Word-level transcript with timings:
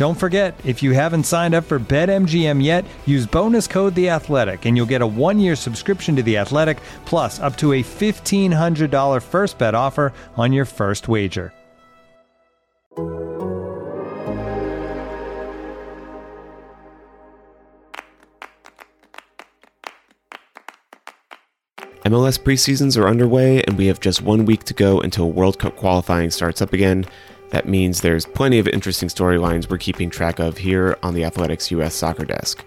Don't 0.00 0.14
forget, 0.14 0.58
if 0.64 0.82
you 0.82 0.92
haven't 0.92 1.24
signed 1.24 1.54
up 1.54 1.64
for 1.64 1.78
BetMGM 1.78 2.64
yet, 2.64 2.86
use 3.04 3.26
bonus 3.26 3.66
code 3.66 3.94
The 3.94 4.08
Athletic, 4.08 4.64
and 4.64 4.74
you'll 4.74 4.86
get 4.86 5.02
a 5.02 5.06
one-year 5.06 5.54
subscription 5.54 6.16
to 6.16 6.22
The 6.22 6.38
Athletic, 6.38 6.78
plus 7.04 7.38
up 7.38 7.54
to 7.58 7.74
a 7.74 7.82
fifteen 7.82 8.50
hundred 8.50 8.90
dollar 8.90 9.20
first 9.20 9.58
bet 9.58 9.74
offer 9.74 10.14
on 10.38 10.54
your 10.54 10.64
first 10.64 11.06
wager. 11.06 11.52
MLS 22.06 22.40
preseasons 22.40 22.96
are 22.96 23.06
underway, 23.06 23.62
and 23.64 23.76
we 23.76 23.88
have 23.88 24.00
just 24.00 24.22
one 24.22 24.46
week 24.46 24.64
to 24.64 24.72
go 24.72 24.98
until 25.02 25.30
World 25.30 25.58
Cup 25.58 25.76
qualifying 25.76 26.30
starts 26.30 26.62
up 26.62 26.72
again. 26.72 27.04
That 27.50 27.68
means 27.68 28.00
there's 28.00 28.26
plenty 28.26 28.58
of 28.58 28.68
interesting 28.68 29.08
storylines 29.08 29.68
we're 29.68 29.78
keeping 29.78 30.08
track 30.08 30.38
of 30.38 30.58
here 30.58 30.96
on 31.02 31.14
the 31.14 31.24
Athletics 31.24 31.70
US 31.72 31.94
Soccer 31.94 32.24
Desk. 32.24 32.64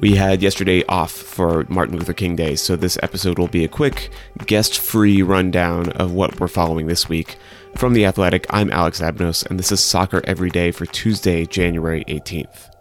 We 0.00 0.14
had 0.14 0.42
yesterday 0.42 0.84
off 0.84 1.10
for 1.10 1.64
Martin 1.68 1.96
Luther 1.96 2.12
King 2.12 2.36
Day, 2.36 2.54
so 2.54 2.76
this 2.76 2.98
episode 3.02 3.38
will 3.38 3.48
be 3.48 3.64
a 3.64 3.68
quick, 3.68 4.10
guest 4.46 4.78
free 4.78 5.22
rundown 5.22 5.90
of 5.92 6.12
what 6.12 6.38
we're 6.38 6.46
following 6.46 6.86
this 6.86 7.08
week. 7.08 7.36
From 7.74 7.94
The 7.94 8.06
Athletic, 8.06 8.46
I'm 8.50 8.70
Alex 8.70 9.00
Abnos, 9.00 9.44
and 9.46 9.58
this 9.58 9.72
is 9.72 9.80
Soccer 9.80 10.20
Every 10.24 10.50
Day 10.50 10.70
for 10.70 10.86
Tuesday, 10.86 11.46
January 11.46 12.04
18th. 12.04 12.77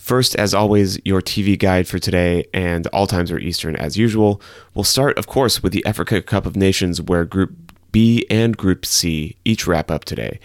First, 0.00 0.34
as 0.36 0.54
always, 0.54 0.98
your 1.04 1.20
TV 1.20 1.58
guide 1.58 1.86
for 1.86 1.98
today, 1.98 2.46
and 2.54 2.86
all 2.86 3.06
times 3.06 3.30
are 3.30 3.38
Eastern 3.38 3.76
as 3.76 3.98
usual. 3.98 4.40
We'll 4.74 4.82
start, 4.82 5.18
of 5.18 5.26
course, 5.26 5.62
with 5.62 5.74
the 5.74 5.84
Africa 5.84 6.22
Cup 6.22 6.46
of 6.46 6.56
Nations, 6.56 7.02
where 7.02 7.26
Group 7.26 7.52
B 7.92 8.26
and 8.30 8.56
Group 8.56 8.86
C 8.86 9.36
each 9.44 9.66
wrap 9.66 9.90
up 9.90 10.06
today. 10.06 10.40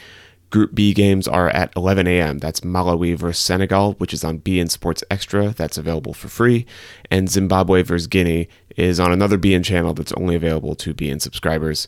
Group 0.50 0.76
B 0.76 0.94
games 0.94 1.26
are 1.26 1.50
at 1.50 1.73
11 1.78 2.06
a.m. 2.06 2.39
That's 2.39 2.59
Malawi 2.59 3.17
versus 3.17 3.42
Senegal, 3.42 3.94
which 3.94 4.14
is 4.14 4.26
on 4.26 4.39
beIN 4.39 4.70
Sports 4.70 5.05
Extra. 5.10 5.52
That's 5.52 5.77
available 5.77 6.14
for 6.14 6.27
free. 6.27 6.66
And 7.10 7.30
Zimbabwe 7.30 7.82
versus 7.82 8.08
Guinea 8.08 8.49
is 8.76 8.99
on 8.99 9.14
another 9.14 9.37
beIN 9.37 9.64
channel 9.64 9.93
that's 9.93 10.14
only 10.14 10.36
available 10.36 10.76
to 10.76 10.93
beIN 10.93 11.22
subscribers. 11.22 11.87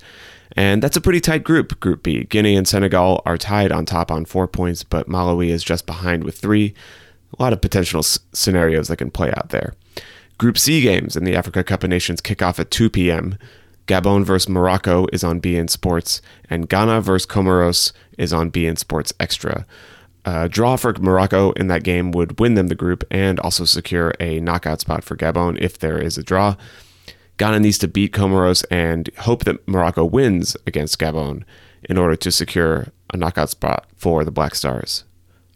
And 0.55 0.81
that's 0.81 0.97
a 0.97 1.01
pretty 1.01 1.19
tight 1.19 1.43
group, 1.43 1.81
Group 1.81 2.01
B. 2.01 2.23
Guinea 2.23 2.55
and 2.55 2.67
Senegal 2.67 3.21
are 3.25 3.37
tied 3.37 3.73
on 3.73 3.85
top 3.85 4.09
on 4.09 4.23
four 4.23 4.47
points, 4.47 4.83
but 4.83 5.09
Malawi 5.09 5.49
is 5.49 5.65
just 5.65 5.85
behind 5.85 6.23
with 6.23 6.37
three 6.37 6.73
a 7.37 7.41
lot 7.41 7.53
of 7.53 7.61
potential 7.61 7.99
s- 7.99 8.19
scenarios 8.33 8.87
that 8.87 8.97
can 8.97 9.11
play 9.11 9.31
out 9.31 9.49
there. 9.49 9.73
Group 10.37 10.57
C 10.57 10.81
games 10.81 11.15
in 11.15 11.23
the 11.23 11.35
Africa 11.35 11.63
Cup 11.63 11.83
of 11.83 11.89
Nations 11.89 12.21
kick 12.21 12.41
off 12.41 12.59
at 12.59 12.71
2 12.71 12.89
p.m. 12.89 13.37
Gabon 13.87 14.23
versus 14.23 14.49
Morocco 14.49 15.07
is 15.13 15.23
on 15.23 15.39
beIN 15.41 15.69
Sports, 15.69 16.21
and 16.49 16.67
Ghana 16.67 17.01
versus 17.01 17.25
Comoros 17.25 17.93
is 18.17 18.33
on 18.33 18.51
beIN 18.51 18.77
Sports 18.77 19.13
Extra. 19.19 19.65
A 20.25 20.49
draw 20.49 20.75
for 20.75 20.93
Morocco 20.99 21.53
in 21.53 21.67
that 21.67 21.83
game 21.83 22.11
would 22.11 22.37
win 22.39 22.55
them 22.55 22.67
the 22.67 22.75
group 22.75 23.05
and 23.09 23.39
also 23.39 23.63
secure 23.63 24.13
a 24.19 24.41
knockout 24.41 24.81
spot 24.81 25.05
for 25.05 25.15
Gabon 25.15 25.57
if 25.61 25.79
there 25.79 25.97
is 25.97 26.17
a 26.17 26.23
draw. 26.23 26.57
Ghana 27.37 27.61
needs 27.61 27.77
to 27.77 27.87
beat 27.87 28.11
Comoros 28.13 28.65
and 28.69 29.09
hope 29.19 29.45
that 29.45 29.65
Morocco 29.67 30.03
wins 30.03 30.57
against 30.67 30.99
Gabon 30.99 31.43
in 31.83 31.97
order 31.97 32.17
to 32.17 32.31
secure 32.31 32.87
a 33.13 33.17
knockout 33.17 33.49
spot 33.51 33.87
for 33.95 34.25
the 34.25 34.31
Black 34.31 34.53
Stars. 34.53 35.05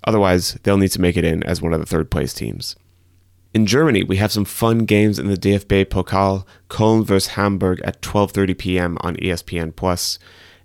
Otherwise, 0.06 0.58
they'll 0.64 0.78
need 0.78 0.92
to 0.92 1.02
make 1.02 1.18
it 1.18 1.26
in 1.26 1.44
as 1.44 1.62
one 1.62 1.74
of 1.74 1.80
the 1.80 1.86
third 1.86 2.10
place 2.10 2.34
teams. 2.34 2.76
In 3.54 3.66
Germany, 3.66 4.04
we 4.04 4.16
have 4.18 4.32
some 4.32 4.46
fun 4.46 4.86
games 4.86 5.20
in 5.20 5.28
the 5.28 5.36
DFB 5.36 5.86
Pokal, 5.86 6.46
Köln 6.70 7.06
vs 7.06 7.34
Hamburg 7.34 7.82
at 7.84 8.02
12:30 8.02 8.58
p.m. 8.58 8.98
on 9.02 9.18
ESPN 9.18 9.76
Plus. 9.76 10.20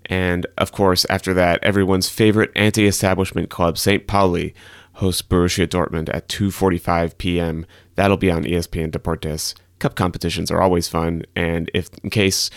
And 0.09 0.47
of 0.57 0.71
course, 0.71 1.05
after 1.11 1.35
that, 1.35 1.59
everyone's 1.65 2.09
favorite 2.09 2.53
anti-establishment 2.55 3.51
club, 3.51 3.77
St. 3.77 4.07
Pauli, 4.07 4.55
hosts 4.95 5.23
Borussia 5.23 5.67
Dortmund 5.67 6.09
at 6.15 6.29
2:45 6.29 7.19
p.m. 7.19 7.67
That'll 7.97 8.17
be 8.17 8.31
on 8.31 8.45
ESPN 8.45 8.93
Deportes. 8.93 9.55
Cup 9.81 9.97
competitions 9.97 10.51
are 10.51 10.63
always 10.63 10.89
fun, 10.89 11.25
and 11.35 11.71
if 11.75 11.91
in 12.05 12.11
case 12.11 12.51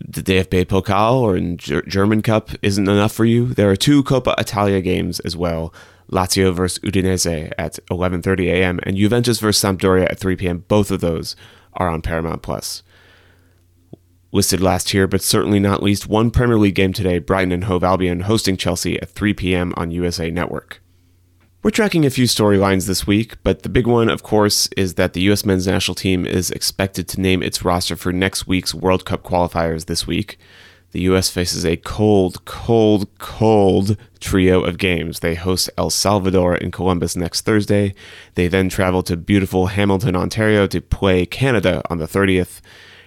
the 0.00 0.22
DFB 0.22 0.66
Pokal 0.66 1.20
or 1.20 1.82
German 1.82 2.22
Cup 2.22 2.50
isn't 2.62 2.88
enough 2.88 3.12
for 3.12 3.24
you, 3.24 3.54
there 3.54 3.70
are 3.70 3.76
two 3.76 4.02
Coppa 4.04 4.38
Italia 4.38 4.80
games 4.80 5.20
as 5.20 5.36
well. 5.36 5.74
Lazio 6.10 6.52
versus 6.54 6.78
Udinese 6.80 7.52
at 7.58 7.78
11:30 7.90 8.46
a.m. 8.46 8.80
and 8.82 8.96
Juventus 8.96 9.40
versus 9.40 9.62
Sampdoria 9.62 10.10
at 10.10 10.18
3 10.18 10.36
p.m. 10.36 10.64
Both 10.68 10.90
of 10.90 11.00
those 11.00 11.36
are 11.74 11.88
on 11.88 12.02
Paramount 12.02 12.42
Plus. 12.42 12.82
Listed 14.32 14.60
last 14.60 14.90
here, 14.90 15.06
but 15.06 15.22
certainly 15.22 15.60
not 15.60 15.82
least, 15.82 16.08
one 16.08 16.30
Premier 16.30 16.58
League 16.58 16.74
game 16.74 16.92
today: 16.92 17.18
Brighton 17.18 17.52
and 17.52 17.64
Hove 17.64 17.84
Albion 17.84 18.20
hosting 18.20 18.56
Chelsea 18.56 19.00
at 19.00 19.10
3 19.10 19.34
p.m. 19.34 19.72
on 19.76 19.90
USA 19.90 20.30
Network. 20.30 20.80
We're 21.64 21.70
tracking 21.70 22.04
a 22.04 22.10
few 22.10 22.26
storylines 22.26 22.86
this 22.86 23.06
week, 23.06 23.42
but 23.42 23.62
the 23.62 23.70
big 23.70 23.86
one, 23.86 24.10
of 24.10 24.22
course, 24.22 24.68
is 24.76 24.94
that 24.94 25.14
the 25.14 25.22
U.S. 25.22 25.46
men's 25.46 25.66
national 25.66 25.94
team 25.94 26.26
is 26.26 26.50
expected 26.50 27.08
to 27.08 27.22
name 27.22 27.42
its 27.42 27.64
roster 27.64 27.96
for 27.96 28.12
next 28.12 28.46
week's 28.46 28.74
World 28.74 29.06
Cup 29.06 29.22
qualifiers 29.22 29.86
this 29.86 30.06
week. 30.06 30.38
The 30.94 31.00
U.S. 31.10 31.28
faces 31.28 31.66
a 31.66 31.76
cold, 31.76 32.44
cold, 32.44 33.08
cold 33.18 33.96
trio 34.20 34.62
of 34.62 34.78
games. 34.78 35.18
They 35.18 35.34
host 35.34 35.68
El 35.76 35.90
Salvador 35.90 36.54
in 36.54 36.70
Columbus 36.70 37.16
next 37.16 37.40
Thursday. 37.40 37.96
They 38.36 38.46
then 38.46 38.68
travel 38.68 39.02
to 39.02 39.16
beautiful 39.16 39.66
Hamilton, 39.66 40.14
Ontario 40.14 40.68
to 40.68 40.80
play 40.80 41.26
Canada 41.26 41.82
on 41.90 41.98
the 41.98 42.06
30th, 42.06 42.60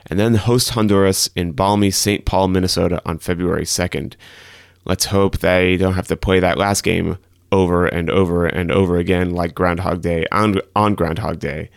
and 0.06 0.20
then 0.20 0.36
host 0.36 0.72
Honduras 0.72 1.30
in 1.34 1.54
balmy 1.54 1.90
St. 1.90 2.26
Paul, 2.26 2.50
Minnesota 2.50 3.02
on 3.06 3.20
February 3.20 3.64
2nd. 3.64 4.16
Let's 4.84 5.06
hope 5.06 5.38
they 5.38 5.78
don't 5.78 5.94
have 5.94 6.08
to 6.08 6.18
play 6.18 6.42
that 6.42 6.58
last 6.58 6.84
game 6.84 7.18
over 7.54 7.86
and 7.86 8.10
over 8.10 8.48
and 8.48 8.70
over 8.70 8.98
again 8.98 9.32
like 9.32 9.56
Groundhog 9.56 10.02
Day 10.02 10.26
on, 10.30 10.60
on 10.76 10.94
Groundhog 10.94 11.40
Day. 11.40 11.70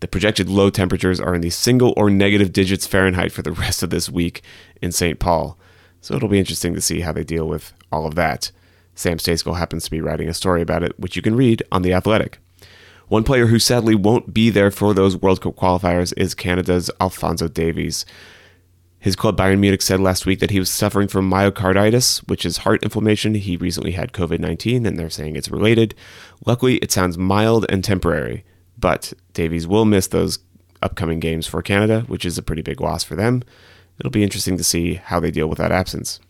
The 0.00 0.08
projected 0.08 0.48
low 0.48 0.70
temperatures 0.70 1.20
are 1.20 1.34
in 1.34 1.42
the 1.42 1.50
single 1.50 1.92
or 1.96 2.10
negative 2.10 2.52
digits 2.52 2.86
Fahrenheit 2.86 3.32
for 3.32 3.42
the 3.42 3.52
rest 3.52 3.82
of 3.82 3.90
this 3.90 4.08
week 4.08 4.42
in 4.80 4.92
St. 4.92 5.18
Paul, 5.18 5.58
so 6.00 6.14
it'll 6.14 6.28
be 6.28 6.38
interesting 6.38 6.74
to 6.74 6.80
see 6.80 7.00
how 7.00 7.12
they 7.12 7.24
deal 7.24 7.46
with 7.46 7.72
all 7.92 8.06
of 8.06 8.14
that. 8.14 8.50
Sam 8.94 9.18
Stejskal 9.18 9.58
happens 9.58 9.84
to 9.84 9.90
be 9.90 10.00
writing 10.00 10.28
a 10.28 10.34
story 10.34 10.62
about 10.62 10.82
it, 10.82 10.98
which 10.98 11.16
you 11.16 11.22
can 11.22 11.36
read 11.36 11.62
on 11.70 11.82
The 11.82 11.92
Athletic. 11.92 12.38
One 13.08 13.24
player 13.24 13.46
who 13.46 13.58
sadly 13.58 13.94
won't 13.94 14.32
be 14.32 14.50
there 14.50 14.70
for 14.70 14.94
those 14.94 15.16
World 15.16 15.40
Cup 15.40 15.56
qualifiers 15.56 16.14
is 16.16 16.34
Canada's 16.34 16.90
Alfonso 17.00 17.48
Davies. 17.48 18.06
His 19.00 19.16
club 19.16 19.36
Bayern 19.36 19.58
Munich 19.58 19.82
said 19.82 19.98
last 19.98 20.26
week 20.26 20.40
that 20.40 20.50
he 20.50 20.58
was 20.58 20.70
suffering 20.70 21.08
from 21.08 21.30
myocarditis, 21.30 22.18
which 22.28 22.44
is 22.44 22.58
heart 22.58 22.82
inflammation. 22.82 23.34
He 23.34 23.56
recently 23.56 23.92
had 23.92 24.12
COVID 24.12 24.38
19, 24.38 24.86
and 24.86 24.98
they're 24.98 25.10
saying 25.10 25.36
it's 25.36 25.50
related. 25.50 25.94
Luckily, 26.46 26.76
it 26.76 26.92
sounds 26.92 27.18
mild 27.18 27.66
and 27.68 27.82
temporary, 27.82 28.44
but 28.80 29.12
Davies 29.34 29.66
will 29.66 29.84
miss 29.84 30.06
those 30.06 30.38
upcoming 30.82 31.20
games 31.20 31.46
for 31.46 31.62
Canada, 31.62 32.02
which 32.08 32.24
is 32.24 32.38
a 32.38 32.42
pretty 32.42 32.62
big 32.62 32.80
loss 32.80 33.04
for 33.04 33.14
them. 33.14 33.42
It'll 33.98 34.10
be 34.10 34.22
interesting 34.22 34.56
to 34.56 34.64
see 34.64 34.94
how 34.94 35.20
they 35.20 35.30
deal 35.30 35.46
with 35.46 35.58
that 35.58 35.72
absence. 35.72 36.20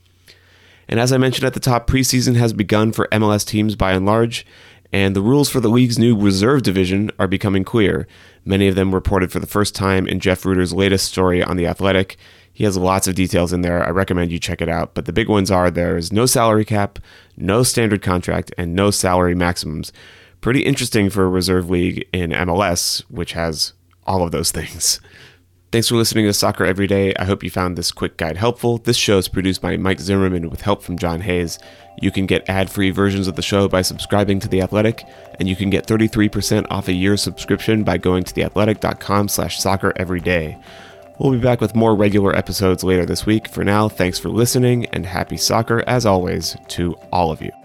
And 0.88 0.98
as 0.98 1.12
I 1.12 1.18
mentioned 1.18 1.46
at 1.46 1.54
the 1.54 1.60
top, 1.60 1.86
preseason 1.86 2.34
has 2.34 2.52
begun 2.52 2.90
for 2.90 3.06
MLS 3.12 3.46
teams 3.46 3.76
by 3.76 3.92
and 3.92 4.04
large, 4.04 4.44
and 4.92 5.14
the 5.14 5.22
rules 5.22 5.48
for 5.48 5.60
the 5.60 5.68
league's 5.68 6.00
new 6.00 6.16
reserve 6.16 6.62
division 6.62 7.12
are 7.16 7.28
becoming 7.28 7.62
clear. 7.62 8.08
Many 8.44 8.66
of 8.66 8.74
them 8.74 8.92
reported 8.92 9.30
for 9.30 9.38
the 9.38 9.46
first 9.46 9.74
time 9.74 10.08
in 10.08 10.18
Jeff 10.18 10.44
Rueter's 10.44 10.72
latest 10.72 11.06
story 11.06 11.44
on 11.44 11.56
The 11.56 11.68
Athletic. 11.68 12.16
He 12.52 12.64
has 12.64 12.76
lots 12.76 13.06
of 13.06 13.14
details 13.14 13.52
in 13.52 13.62
there. 13.62 13.86
I 13.86 13.90
recommend 13.90 14.32
you 14.32 14.40
check 14.40 14.60
it 14.60 14.68
out. 14.68 14.94
But 14.94 15.04
the 15.04 15.12
big 15.12 15.28
ones 15.28 15.48
are 15.48 15.70
there's 15.70 16.12
no 16.12 16.26
salary 16.26 16.64
cap, 16.64 16.98
no 17.36 17.62
standard 17.62 18.02
contract, 18.02 18.52
and 18.58 18.74
no 18.74 18.90
salary 18.90 19.36
maximums. 19.36 19.92
Pretty 20.40 20.60
interesting 20.60 21.10
for 21.10 21.24
a 21.24 21.28
reserve 21.28 21.68
league 21.68 22.08
in 22.12 22.30
MLS, 22.30 23.00
which 23.10 23.32
has 23.32 23.74
all 24.06 24.22
of 24.22 24.32
those 24.32 24.50
things. 24.50 25.00
Thanks 25.72 25.88
for 25.88 25.94
listening 25.94 26.24
to 26.26 26.32
Soccer 26.32 26.64
Every 26.64 26.88
Day. 26.88 27.14
I 27.14 27.24
hope 27.24 27.44
you 27.44 27.50
found 27.50 27.78
this 27.78 27.92
quick 27.92 28.16
guide 28.16 28.36
helpful. 28.36 28.78
This 28.78 28.96
show 28.96 29.18
is 29.18 29.28
produced 29.28 29.62
by 29.62 29.76
Mike 29.76 30.00
Zimmerman 30.00 30.50
with 30.50 30.62
help 30.62 30.82
from 30.82 30.98
John 30.98 31.20
Hayes. 31.20 31.60
You 32.02 32.10
can 32.10 32.26
get 32.26 32.48
ad-free 32.48 32.90
versions 32.90 33.28
of 33.28 33.36
the 33.36 33.42
show 33.42 33.68
by 33.68 33.82
subscribing 33.82 34.40
to 34.40 34.48
The 34.48 34.62
Athletic, 34.62 35.04
and 35.38 35.48
you 35.48 35.54
can 35.54 35.70
get 35.70 35.86
33% 35.86 36.66
off 36.70 36.88
a 36.88 36.92
year's 36.92 37.22
subscription 37.22 37.84
by 37.84 37.98
going 37.98 38.24
to 38.24 38.34
theathletic.com 38.34 39.28
slash 39.28 39.60
soccer 39.60 39.92
every 39.94 40.20
day. 40.20 40.58
We'll 41.20 41.32
be 41.32 41.38
back 41.38 41.60
with 41.60 41.76
more 41.76 41.94
regular 41.94 42.34
episodes 42.34 42.82
later 42.82 43.06
this 43.06 43.24
week. 43.24 43.46
For 43.46 43.62
now, 43.62 43.88
thanks 43.88 44.18
for 44.18 44.30
listening, 44.30 44.86
and 44.86 45.06
happy 45.06 45.36
soccer, 45.36 45.84
as 45.86 46.04
always, 46.04 46.56
to 46.68 46.94
all 47.12 47.30
of 47.30 47.42
you. 47.42 47.59